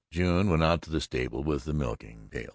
June 0.09 0.49
went 0.49 0.63
out 0.63 0.81
to 0.81 0.89
the 0.89 0.99
stable 0.99 1.43
with 1.43 1.65
the 1.65 1.73
milking 1.75 2.27
pail. 2.31 2.49